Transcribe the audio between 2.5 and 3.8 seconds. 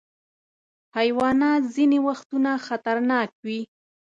خطرناک وي.